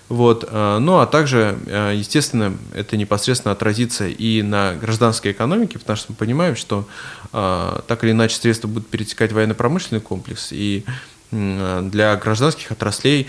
[0.08, 0.44] Вот.
[0.46, 6.12] Э, ну а также, э, естественно, это непосредственно отразится и на гражданской экономике, потому что
[6.12, 6.86] мы понимаем, что
[7.32, 10.84] так или иначе средства будут перетекать в военно-промышленный комплекс, и
[11.30, 13.26] для гражданских отраслей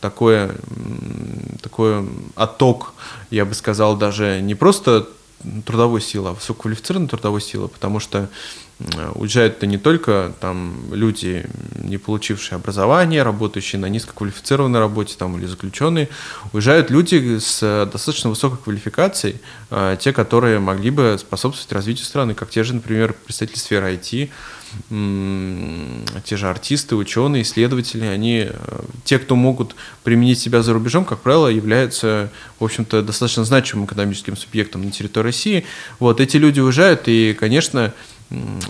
[0.00, 0.54] такое,
[1.60, 2.94] такой отток,
[3.30, 5.06] я бы сказал, даже не просто
[5.66, 8.30] трудовой силы, а высококвалифицированной трудовой силы, потому что
[9.14, 11.46] уезжают-то не только там люди,
[11.78, 16.08] не получившие образование, работающие на низкоквалифицированной работе там, или заключенные,
[16.52, 22.50] уезжают люди с достаточно высокой квалификацией, а, те, которые могли бы способствовать развитию страны, как
[22.50, 24.30] те же, например, представители сферы IT,
[26.24, 31.20] те же артисты, ученые, исследователи, они, э, те, кто могут применить себя за рубежом, как
[31.20, 35.64] правило, являются, в общем-то, достаточно значимым экономическим субъектом на территории России.
[35.98, 37.92] Вот эти люди уезжают, и, конечно,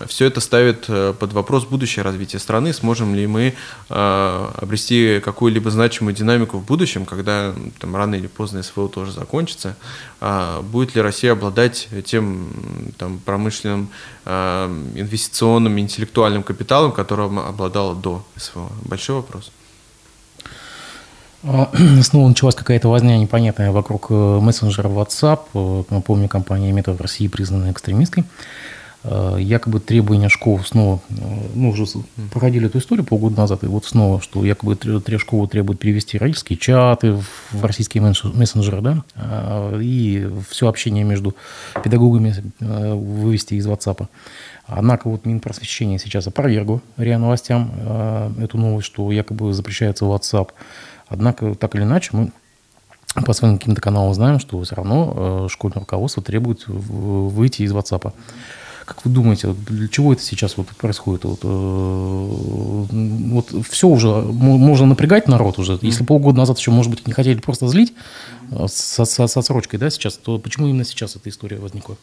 [0.07, 3.55] все это ставит э, под вопрос будущее развитие страны, сможем ли мы
[3.89, 9.77] э, обрести какую-либо значимую динамику в будущем, когда там, рано или поздно СВО тоже закончится,
[10.21, 12.49] а будет ли Россия обладать тем
[12.99, 13.89] там, промышленным,
[14.25, 18.71] э, инвестиционным, интеллектуальным капиталом, которым обладала до СВО.
[18.83, 19.51] Большой вопрос.
[21.45, 21.71] А,
[22.03, 25.87] снова началась какая-то возня непонятная вокруг мессенджера WhatsApp.
[25.91, 28.25] Напомню, компания Мета в России признана экстремистской.
[29.07, 31.15] Э, якобы требования школ снова, э,
[31.55, 31.85] ну, уже
[32.33, 36.59] проходили эту историю полгода назад, и вот снова, что якобы три школы требуют перевести родительские
[36.59, 41.35] чаты в российские мессенджеры, да, э, и все общение между
[41.83, 44.07] педагогами вывести из WhatsApp.
[44.67, 47.73] Однако вот Минпросвещение сейчас опровергло РИА Новостям
[48.41, 50.49] эту новость, что якобы запрещается WhatsApp.
[51.09, 52.33] Однако, так или иначе, мы
[53.27, 58.15] по своим каким-то каналам знаем, что все равно школьное руководство требует выйти из WhatsApp.
[58.85, 61.25] Как вы думаете, для чего это сейчас вот происходит?
[61.25, 65.79] Вот, э, вот все уже, можно напрягать народ уже.
[65.81, 67.95] Если полгода назад еще, может быть, не хотели просто злить,
[68.67, 71.97] с, с, с отсрочкой, да, сейчас, то почему именно сейчас эта история возникла?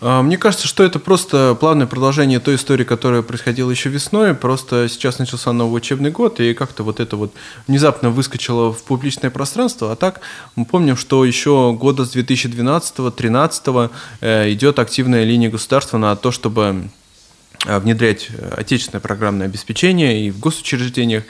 [0.00, 4.34] А, мне кажется, что это просто плавное продолжение той истории, которая происходила еще весной.
[4.34, 7.32] Просто сейчас начался новый учебный год, и как-то вот это вот
[7.66, 9.92] внезапно выскочило в публичное пространство.
[9.92, 10.20] А так
[10.56, 16.88] мы помним, что еще года с 2012-2013 э, идет активная линия государства на то, чтобы
[17.66, 21.24] внедрять отечественное программное обеспечение и в госучреждениях.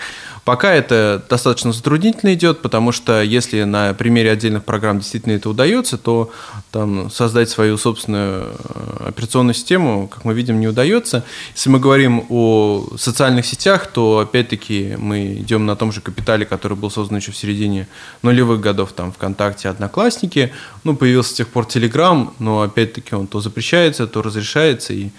[0.45, 5.99] Пока это достаточно затруднительно идет, потому что если на примере отдельных программ действительно это удается,
[5.99, 6.33] то
[6.71, 11.25] там, создать свою собственную э, операционную систему, как мы видим, не удается.
[11.55, 16.77] Если мы говорим о социальных сетях, то опять-таки мы идем на том же капитале, который
[16.77, 17.87] был создан еще в середине
[18.23, 20.53] нулевых годов, там ВКонтакте, Одноклассники.
[20.85, 25.11] Ну, появился с тех пор Телеграм, но опять-таки он то запрещается, то разрешается, и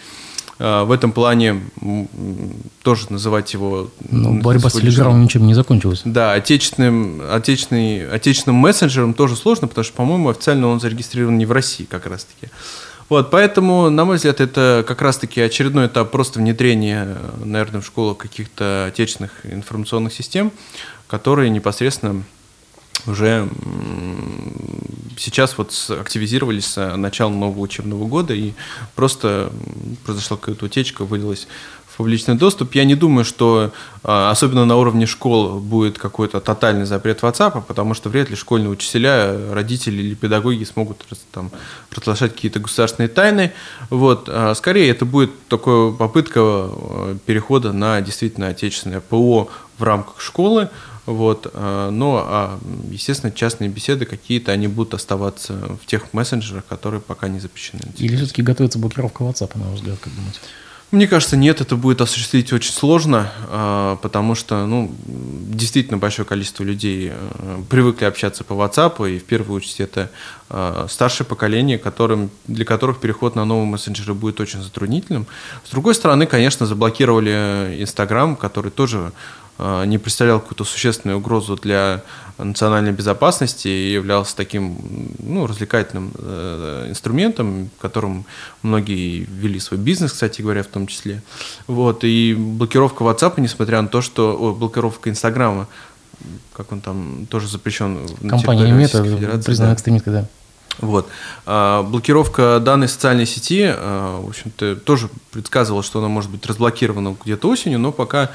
[0.61, 1.59] в этом плане
[2.83, 3.89] тоже называть его...
[4.11, 6.03] Ну, борьба с Телеграмом ничем не закончилась.
[6.05, 11.51] Да, отечественным, отечественный, отечественным мессенджером тоже сложно, потому что, по-моему, официально он зарегистрирован не в
[11.51, 12.51] России как раз-таки.
[13.09, 18.17] Вот, поэтому, на мой взгляд, это как раз-таки очередной этап просто внедрения, наверное, в школах
[18.17, 20.51] каких-то отечественных информационных систем,
[21.07, 22.23] которые непосредственно
[23.07, 23.49] уже
[25.17, 28.53] сейчас вот активизировались с начала нового учебного года, и
[28.95, 29.51] просто
[30.05, 31.47] произошла какая-то утечка, вылилась
[31.91, 32.73] в публичный доступ.
[32.75, 33.71] Я не думаю, что
[34.03, 38.69] а, особенно на уровне школ будет какой-то тотальный запрет WhatsApp, потому что вряд ли школьные
[38.69, 41.51] учителя, родители или педагоги смогут там,
[41.91, 43.51] разглашать какие-то государственные тайны.
[43.89, 44.29] Вот.
[44.29, 50.69] А скорее это будет такая попытка а, перехода на действительно отечественное ПО в рамках школы,
[51.05, 51.49] вот.
[51.53, 57.27] Э, но, а, естественно, частные беседы какие-то, они будут оставаться в тех мессенджерах, которые пока
[57.27, 57.81] не запрещены.
[57.97, 60.39] Или все-таки готовится блокировка WhatsApp, на ваш взгляд, как думаете?
[60.91, 66.63] Мне кажется, нет, это будет осуществить очень сложно, а, потому что, ну, действительно большое количество
[66.63, 70.11] людей э, привыкли общаться по WhatsApp, и в первую очередь это
[70.89, 75.25] старшее поколение, которым, для которых переход на новые мессенджеры будет очень затруднительным.
[75.63, 79.13] С другой стороны, конечно, заблокировали Инстаграм, который тоже
[79.59, 82.03] не представлял какую-то существенную угрозу для
[82.43, 84.77] национальной безопасности и являлся таким
[85.19, 88.25] ну, развлекательным э, инструментом, которым
[88.61, 91.21] многие вели свой бизнес, кстати говоря, в том числе.
[91.67, 92.03] Вот.
[92.03, 94.37] И блокировка WhatsApp, несмотря на то, что...
[94.39, 95.67] О, блокировка Инстаграма,
[96.53, 99.75] как он там тоже запрещен Компания Мета признана да.
[99.75, 100.27] экстремисткой, да.
[100.79, 101.07] Вот.
[101.45, 107.15] А, блокировка данной социальной сети, а, в общем-то, тоже предсказывала, что она может быть разблокирована
[107.23, 108.31] где-то осенью, но пока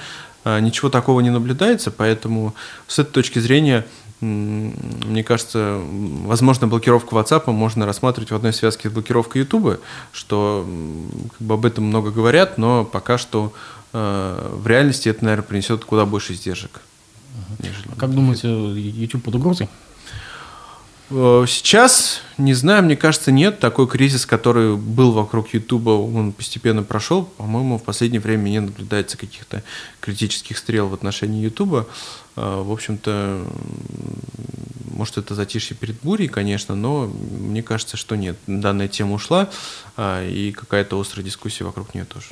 [0.61, 2.55] ничего такого не наблюдается, поэтому
[2.87, 3.85] с этой точки зрения
[4.21, 5.79] мне кажется,
[6.25, 9.81] возможно, блокировку WhatsApp можно рассматривать в одной связке с блокировкой YouTube,
[10.13, 10.67] что
[11.39, 13.53] как бы об этом много говорят, но пока что
[13.93, 16.81] э, в реальности это, наверное, принесет куда больше издержек.
[17.61, 19.69] А как думаете, YouTube под угрозой?
[21.11, 23.61] Э, сейчас, не знаю, мне кажется, нет.
[23.61, 27.25] Такой кризис, который был вокруг Ютуба, он постепенно прошел.
[27.25, 29.63] По-моему, в последнее время не наблюдается каких-то
[30.01, 31.87] критических стрел в отношении Ютуба.
[32.37, 33.47] Э, в общем-то,
[34.93, 38.37] может, это затишье перед бурей, конечно, но мне кажется, что нет.
[38.47, 39.51] Данная тема ушла,
[39.97, 42.27] э, и какая-то острая дискуссия вокруг нее тоже.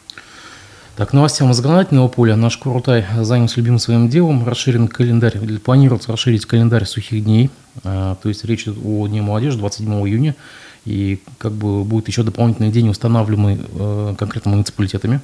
[0.96, 2.36] Так, новостям из законодательного поля.
[2.36, 4.46] Наш Курутай занялся любимым своим делом.
[4.46, 7.50] Расширен календарь, планируется расширить календарь сухих дней.
[7.82, 10.36] А, то есть речь идет о Дне молодежи 27 июня.
[10.84, 15.20] И как бы будет еще дополнительный день, устанавливаемый э, конкретно муниципалитетами.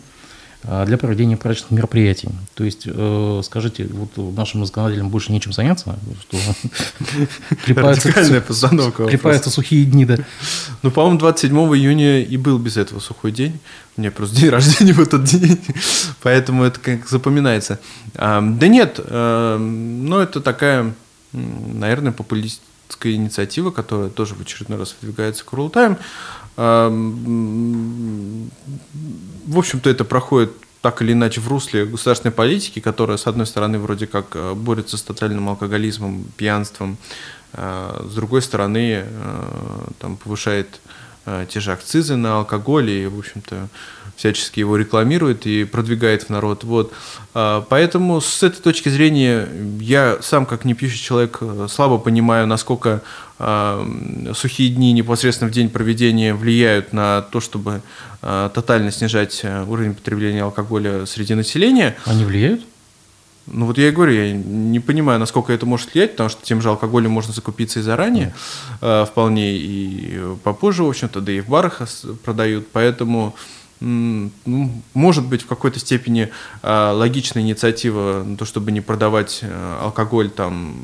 [0.64, 2.28] А, для проведения праздничных мероприятий.
[2.54, 6.36] То есть, э, скажите, вот нашим законодателям больше нечем заняться, что
[9.10, 10.18] клепаются сухие дни, да?
[10.82, 13.58] Ну, по-моему, 27 июня и был без этого сухой день.
[13.96, 15.58] У меня просто день рождения в этот день,
[16.22, 17.80] поэтому это как запоминается.
[18.14, 20.92] А, да нет, э, ну, это такая,
[21.32, 25.96] наверное, популистская инициатива, которая тоже в очередной раз выдвигается Курултаем
[26.56, 28.48] в
[29.58, 34.06] общем-то, это проходит так или иначе в русле государственной политики, которая, с одной стороны, вроде
[34.06, 36.96] как э, борется с тотальным алкоголизмом, пьянством,
[37.52, 39.44] а с другой стороны, э,
[39.98, 40.80] там, повышает
[41.48, 43.68] те же акцизы на алкоголь и, в общем-то,
[44.16, 46.64] всячески его рекламирует и продвигает в народ.
[46.64, 46.92] Вот.
[47.32, 49.48] Поэтому с этой точки зрения
[49.80, 53.00] я сам, как не пьющий человек, слабо понимаю, насколько
[54.34, 57.80] сухие дни непосредственно в день проведения влияют на то, чтобы
[58.20, 61.96] тотально снижать уровень потребления алкоголя среди населения.
[62.04, 62.60] Они влияют?
[63.46, 66.62] Ну вот я и говорю, я не понимаю, насколько это может влиять, потому что тем
[66.62, 68.34] же алкоголем можно закупиться и заранее,
[68.80, 71.80] э, вполне и попозже, в общем-то, да и в барах
[72.24, 73.34] продают, поэтому
[73.80, 74.30] ну,
[74.92, 76.30] может быть в какой-то степени
[76.62, 80.74] э, логичная инициатива на то, чтобы не продавать э, алкоголь там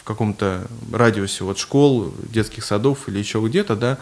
[0.00, 3.98] в каком-то радиусе от школ, детских садов или еще где-то, да,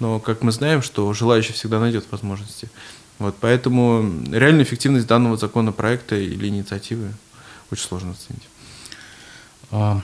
[0.00, 2.70] но как мы знаем, что желающий всегда найдет возможности.
[3.18, 7.12] Вот, поэтому реальную эффективность данного законопроекта или инициативы
[7.70, 8.48] очень сложно оценить.
[9.70, 10.02] А,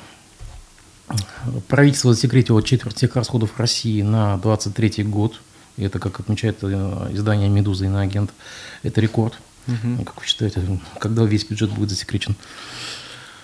[1.69, 5.41] правительство засекретило четверть всех расходов России на 2023 год.
[5.77, 8.31] И это, как отмечает э, издание «Медуза» и «Иноагент»,
[8.83, 9.39] это рекорд.
[9.67, 10.05] Угу.
[10.05, 12.37] Как вы считаете, когда весь бюджет будет засекречен?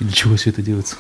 [0.01, 0.97] И для чего все это делается?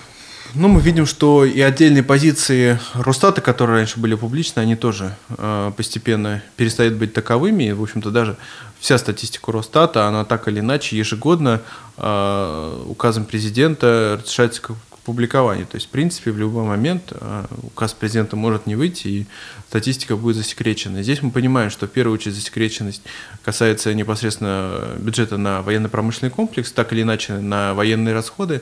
[0.54, 5.72] Ну, мы видим, что и отдельные позиции Росстата, которые раньше были публичны, они тоже э,
[5.76, 7.64] постепенно перестают быть таковыми.
[7.64, 8.36] И, в общем-то, даже
[8.80, 11.60] вся статистика Росстата, она так или иначе ежегодно
[11.96, 14.70] э, указом президента разрешается к
[15.08, 15.64] публикованию.
[15.66, 19.26] То есть, в принципе, в любой момент э, указ президента может не выйти, и
[19.68, 21.02] статистика будет засекречена.
[21.02, 23.00] Здесь мы понимаем, что в первую очередь засекреченность
[23.42, 28.60] касается непосредственно бюджета на военно-промышленный комплекс, так или иначе на военные расходы.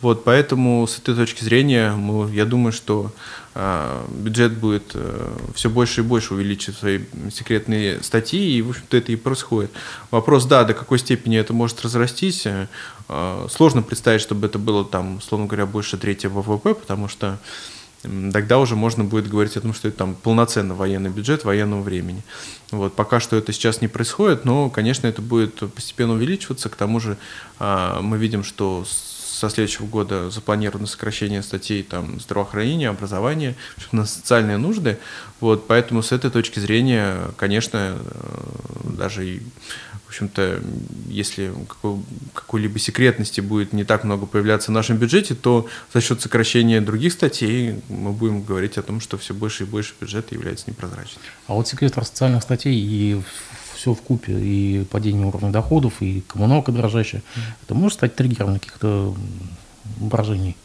[0.00, 3.10] Вот, поэтому с этой точки зрения мы, я думаю, что
[4.08, 7.00] бюджет будет э, все больше и больше увеличивать свои
[7.32, 9.72] секретные статьи, и, в общем-то, это и происходит.
[10.12, 15.16] Вопрос, да, до какой степени это может разрастись, э, сложно представить, чтобы это было там,
[15.16, 17.38] условно говоря, больше третьего ВВП, потому что
[18.02, 22.22] тогда уже можно будет говорить о том, что это там полноценный военный бюджет военного времени.
[22.70, 26.68] Вот, пока что это сейчас не происходит, но, конечно, это будет постепенно увеличиваться.
[26.68, 27.16] К тому же
[27.58, 28.84] а, мы видим, что
[29.38, 33.54] со следующего года запланировано сокращение статей там, здравоохранения, образования,
[33.92, 34.98] на социальные нужды.
[35.40, 39.42] Вот, поэтому с этой точки зрения, конечно, э, даже и
[40.08, 40.62] в общем-то,
[41.08, 41.52] если
[42.32, 47.12] какой-либо секретности будет не так много появляться в нашем бюджете, то за счет сокращения других
[47.12, 51.22] статей мы будем говорить о том, что все больше и больше бюджета является непрозрачным.
[51.46, 53.22] А вот секрет социальных статей и
[53.78, 57.22] все в купе, и падение уровня доходов, и коммуналка дрожащая,
[57.62, 59.14] это может стать триггером каких-то
[60.00, 60.56] брожений?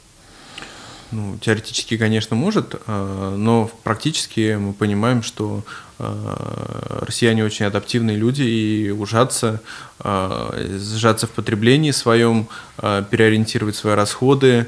[1.11, 5.63] Ну, теоретически, конечно, может, э, но практически мы понимаем, что
[5.99, 9.61] э, россияне очень адаптивные люди и ужаться,
[10.03, 12.47] сжаться в потреблении своем,
[12.77, 14.67] переориентировать свои расходы,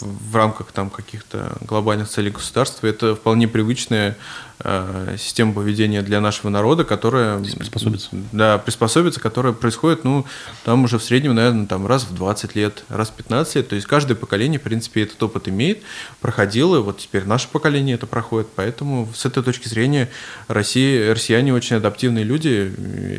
[0.00, 2.86] в рамках там каких-то глобальных целей государства.
[2.86, 4.16] Это вполне привычная
[4.60, 8.10] э, система поведения для нашего народа, которая приспособится.
[8.32, 10.24] Да, приспособится, которая происходит, ну,
[10.64, 13.68] там уже в среднем, наверное, там раз в 20 лет, раз в 15 лет.
[13.68, 15.82] То есть каждое поколение, в принципе, этот опыт имеет,
[16.20, 18.48] проходило, вот теперь наше поколение это проходит.
[18.54, 20.08] Поэтому с этой точки зрения
[20.48, 22.72] Россия, россияне очень адаптивные люди.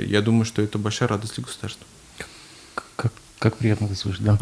[0.08, 1.86] Я думаю, что это большая радость для государства.
[2.96, 4.38] Как, как приятно это слышать, да.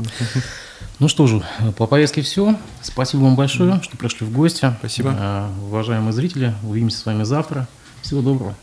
[0.99, 1.43] Ну что же,
[1.77, 2.57] по повестке все.
[2.81, 4.73] Спасибо вам большое, что пришли в гости.
[4.79, 5.49] Спасибо.
[5.63, 7.67] Уважаемые зрители, увидимся с вами завтра.
[8.01, 8.55] Всего доброго.